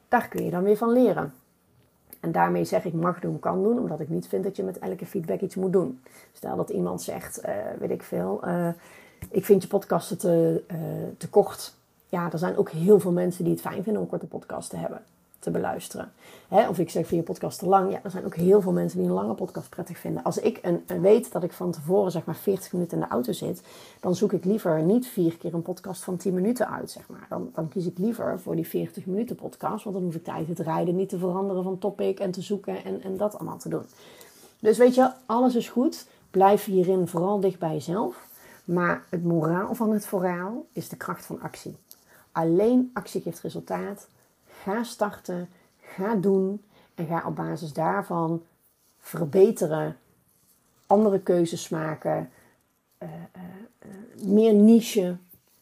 Daar 0.08 0.28
kun 0.28 0.44
je 0.44 0.50
dan 0.50 0.62
weer 0.62 0.76
van 0.76 0.92
leren. 0.92 1.34
En 2.20 2.32
daarmee 2.32 2.64
zeg 2.64 2.84
ik 2.84 2.92
mag 2.92 3.20
doen, 3.20 3.38
kan 3.38 3.62
doen, 3.62 3.78
omdat 3.78 4.00
ik 4.00 4.08
niet 4.08 4.26
vind 4.26 4.44
dat 4.44 4.56
je 4.56 4.62
met 4.62 4.78
elke 4.78 5.06
feedback 5.06 5.40
iets 5.40 5.54
moet 5.54 5.72
doen. 5.72 6.00
Stel 6.32 6.56
dat 6.56 6.70
iemand 6.70 7.02
zegt, 7.02 7.44
uh, 7.44 7.54
weet 7.78 7.90
ik 7.90 8.02
veel, 8.02 8.40
uh, 8.44 8.68
ik 9.30 9.44
vind 9.44 9.62
je 9.62 9.68
podcasten 9.68 10.18
te, 10.18 10.62
uh, 10.72 10.78
te 11.16 11.28
kort. 11.28 11.74
Ja, 12.08 12.32
er 12.32 12.38
zijn 12.38 12.56
ook 12.56 12.70
heel 12.70 13.00
veel 13.00 13.12
mensen 13.12 13.44
die 13.44 13.52
het 13.52 13.62
fijn 13.62 13.82
vinden 13.82 14.02
om 14.02 14.08
korte 14.08 14.26
podcast 14.26 14.70
te 14.70 14.76
hebben, 14.76 15.02
te 15.40 15.50
beluisteren. 15.50 16.12
Of 16.48 16.78
ik 16.78 16.90
zeg, 16.90 17.10
je 17.10 17.22
podcast 17.22 17.58
te 17.58 17.66
lang? 17.66 17.92
Ja, 17.92 18.00
er 18.02 18.10
zijn 18.10 18.24
ook 18.24 18.34
heel 18.34 18.60
veel 18.60 18.72
mensen 18.72 18.98
die 18.98 19.08
een 19.08 19.14
lange 19.14 19.34
podcast 19.34 19.68
prettig 19.68 19.98
vinden. 19.98 20.22
Als 20.22 20.38
ik 20.38 20.58
een, 20.62 21.00
weet 21.00 21.32
dat 21.32 21.42
ik 21.42 21.52
van 21.52 21.70
tevoren 21.70 22.10
zeg 22.10 22.24
maar 22.24 22.36
40 22.36 22.72
minuten 22.72 22.98
in 22.98 23.04
de 23.04 23.10
auto 23.10 23.32
zit, 23.32 23.62
dan 24.00 24.14
zoek 24.14 24.32
ik 24.32 24.44
liever 24.44 24.82
niet 24.82 25.06
vier 25.06 25.36
keer 25.36 25.54
een 25.54 25.62
podcast 25.62 26.04
van 26.04 26.16
10 26.16 26.34
minuten 26.34 26.70
uit, 26.70 26.90
zeg 26.90 27.08
maar. 27.08 27.26
Dan, 27.28 27.50
dan 27.54 27.68
kies 27.68 27.86
ik 27.86 27.98
liever 27.98 28.40
voor 28.40 28.56
die 28.56 28.66
40 28.66 29.06
minuten 29.06 29.36
podcast, 29.36 29.84
want 29.84 29.96
dan 29.96 30.04
hoef 30.04 30.14
ik 30.14 30.24
tijd 30.24 30.48
het 30.48 30.58
rijden 30.58 30.96
niet 30.96 31.08
te 31.08 31.18
veranderen 31.18 31.62
van 31.62 31.78
topic 31.78 32.20
en 32.20 32.30
te 32.30 32.42
zoeken 32.42 32.84
en, 32.84 33.02
en 33.02 33.16
dat 33.16 33.34
allemaal 33.34 33.58
te 33.58 33.68
doen. 33.68 33.84
Dus 34.58 34.78
weet 34.78 34.94
je, 34.94 35.10
alles 35.26 35.54
is 35.54 35.68
goed. 35.68 36.06
Blijf 36.30 36.64
hierin 36.64 37.08
vooral 37.08 37.40
dicht 37.40 37.58
bij 37.58 37.72
jezelf. 37.72 38.28
Maar 38.64 39.04
het 39.08 39.24
moraal 39.24 39.74
van 39.74 39.92
het 39.92 40.06
verhaal 40.06 40.66
is 40.72 40.88
de 40.88 40.96
kracht 40.96 41.26
van 41.26 41.40
actie. 41.40 41.76
Alleen 42.32 42.90
actie 42.92 43.20
geeft 43.20 43.40
resultaat. 43.40 44.08
Ga 44.62 44.82
starten, 44.82 45.48
ga 45.80 46.14
doen 46.14 46.64
en 46.94 47.06
ga 47.06 47.26
op 47.26 47.36
basis 47.36 47.72
daarvan 47.72 48.42
verbeteren, 48.98 49.96
andere 50.86 51.20
keuzes 51.20 51.68
maken, 51.68 52.30
uh, 52.98 53.08
uh, 53.08 53.42
uh, 53.86 54.24
meer 54.24 54.54
niche. 54.54 55.16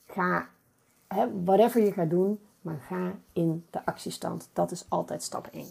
Ga, 0.06 0.48
hè, 1.06 1.42
whatever 1.44 1.82
je 1.82 1.92
gaat 1.92 2.10
doen, 2.10 2.40
maar 2.60 2.78
ga 2.88 3.12
in 3.32 3.66
de 3.70 3.84
actiestand. 3.84 4.48
Dat 4.52 4.70
is 4.70 4.84
altijd 4.88 5.22
stap 5.22 5.48
1. 5.52 5.66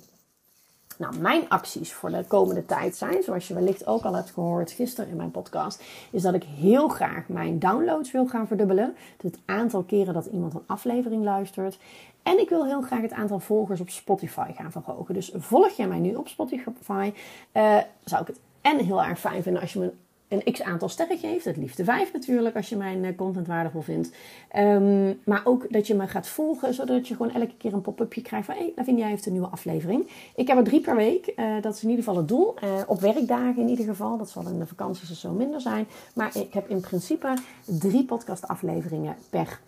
Nou, 0.98 1.20
mijn 1.20 1.50
acties 1.50 1.94
voor 1.94 2.10
de 2.10 2.24
komende 2.28 2.66
tijd 2.66 2.96
zijn, 2.96 3.24
zoals 3.24 3.48
je 3.48 3.54
wellicht 3.54 3.88
ook 3.88 4.04
al 4.04 4.14
hebt 4.14 4.32
gehoord 4.32 4.72
gisteren 4.72 5.10
in 5.10 5.16
mijn 5.16 5.32
podcast, 5.32 5.84
is 6.12 6.22
dat 6.22 6.34
ik 6.34 6.44
heel 6.44 6.88
graag 6.88 7.28
mijn 7.28 7.60
downloads 7.60 8.12
wil 8.12 8.28
gaan 8.28 8.48
verdubbelen. 8.48 8.96
Het 9.22 9.40
aantal 9.46 9.84
keren 9.84 10.14
dat 10.14 10.26
iemand 10.26 10.54
een 10.54 10.64
aflevering 10.66 11.24
luistert. 11.24 11.78
En 12.24 12.40
ik 12.40 12.50
wil 12.50 12.66
heel 12.66 12.82
graag 12.82 13.02
het 13.02 13.14
aantal 13.14 13.40
volgers 13.40 13.80
op 13.80 13.90
Spotify 13.90 14.52
gaan 14.54 14.72
verhogen. 14.72 15.14
Dus 15.14 15.32
volg 15.36 15.70
jij 15.70 15.88
mij 15.88 16.00
nu 16.00 16.16
op 16.16 16.28
Spotify, 16.28 17.14
uh, 17.54 17.78
zou 18.04 18.22
ik 18.22 18.28
het 18.28 18.40
en 18.62 18.86
heel 18.86 19.04
erg 19.04 19.20
fijn 19.20 19.44
vinden 19.44 19.62
als 19.62 19.74
je 19.74 19.80
me 19.80 19.92
een 20.28 20.54
x 20.54 20.62
aantal 20.62 20.90
sterren 20.90 21.18
geeft. 21.18 21.46
Het 21.46 21.58
liefst 21.58 21.82
vijf 21.84 22.14
natuurlijk, 22.14 22.56
als 22.56 22.70
je 22.70 22.76
mijn 22.76 23.06
eh, 23.06 23.16
content 23.16 23.48
waardevol 23.48 23.82
vindt. 23.82 24.12
Ehm, 24.50 25.14
maar 25.24 25.42
ook 25.44 25.66
dat 25.70 25.88
je 25.88 25.96
me 25.96 26.08
gaat 26.08 26.28
volgen, 26.28 26.74
zodat 26.74 27.08
je 27.08 27.16
gewoon 27.16 27.34
elke 27.34 27.58
keer 27.58 27.74
een 27.74 27.82
pop-upje 27.82 28.22
krijgt 28.22 28.46
van... 28.46 28.56
hé, 28.56 28.62
hey, 28.62 28.74
Lavinia 28.76 29.08
heeft 29.08 29.26
een 29.26 29.32
nieuwe 29.32 29.48
aflevering. 29.48 30.08
Ik 30.36 30.48
heb 30.48 30.58
er 30.58 30.64
drie 30.64 30.82
per 30.82 30.96
week. 30.96 31.34
Uh, 31.36 31.62
dat 31.62 31.76
is 31.76 31.84
in 31.84 31.90
ieder 31.90 32.04
geval 32.04 32.20
het 32.20 32.28
doel. 32.28 32.56
Uh, 32.64 32.70
op 32.88 33.00
werkdagen 33.00 33.62
in 33.62 33.70
ieder 33.70 33.86
geval. 33.86 34.18
Dat 34.18 34.30
zal 34.30 34.48
in 34.48 34.60
de 34.60 34.68
vakanties 34.68 35.08
dus 35.08 35.20
zo 35.20 35.32
minder 35.32 35.62
zijn. 35.62 35.88
Maar 36.14 36.38
ik 36.38 36.54
heb 36.54 36.70
in 36.70 36.80
principe 36.80 37.34
drie 37.66 38.06
podcastafleveringen 38.06 39.16
per 39.30 39.60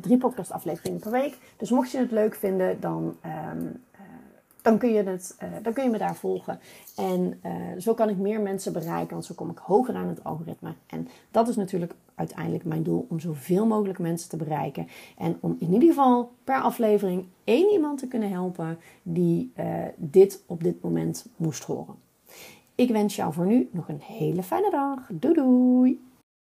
drie 0.00 0.18
podcastafleveringen 0.18 1.00
per 1.00 1.10
week. 1.10 1.38
Dus 1.56 1.70
mocht 1.70 1.90
je 1.90 1.98
het 1.98 2.10
leuk 2.10 2.34
vinden, 2.34 2.80
dan 2.80 3.16
um, 3.52 3.82
dan 4.62 4.78
kun, 4.78 4.92
je 4.92 5.02
het, 5.02 5.36
uh, 5.42 5.48
dan 5.62 5.72
kun 5.72 5.84
je 5.84 5.90
me 5.90 5.98
daar 5.98 6.16
volgen. 6.16 6.60
En 6.96 7.40
uh, 7.46 7.52
zo 7.78 7.94
kan 7.94 8.08
ik 8.08 8.16
meer 8.16 8.40
mensen 8.40 8.72
bereiken, 8.72 9.12
want 9.12 9.24
zo 9.24 9.34
kom 9.34 9.50
ik 9.50 9.58
hoger 9.58 9.94
aan 9.94 10.08
het 10.08 10.24
algoritme. 10.24 10.74
En 10.86 11.08
dat 11.30 11.48
is 11.48 11.56
natuurlijk 11.56 11.94
uiteindelijk 12.14 12.64
mijn 12.64 12.82
doel, 12.82 13.06
om 13.08 13.20
zoveel 13.20 13.66
mogelijk 13.66 13.98
mensen 13.98 14.28
te 14.28 14.36
bereiken. 14.36 14.88
En 15.18 15.36
om 15.40 15.56
in 15.58 15.72
ieder 15.72 15.88
geval 15.88 16.32
per 16.44 16.60
aflevering 16.60 17.26
één 17.44 17.72
iemand 17.72 17.98
te 17.98 18.06
kunnen 18.06 18.30
helpen 18.30 18.78
die 19.02 19.52
uh, 19.58 19.64
dit 19.96 20.42
op 20.46 20.62
dit 20.62 20.82
moment 20.82 21.26
moest 21.36 21.64
horen. 21.64 21.94
Ik 22.74 22.90
wens 22.90 23.16
jou 23.16 23.32
voor 23.32 23.46
nu 23.46 23.68
nog 23.72 23.88
een 23.88 24.00
hele 24.00 24.42
fijne 24.42 24.70
dag. 24.70 25.08
Doei 25.12 25.34
doei! 25.34 26.11